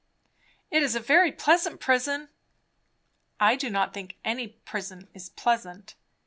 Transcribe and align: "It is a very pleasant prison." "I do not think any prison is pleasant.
"It 0.71 0.81
is 0.81 0.95
a 0.95 0.99
very 0.99 1.31
pleasant 1.31 1.79
prison." 1.79 2.29
"I 3.39 3.55
do 3.55 3.69
not 3.69 3.93
think 3.93 4.17
any 4.25 4.47
prison 4.47 5.07
is 5.13 5.29
pleasant. 5.29 5.93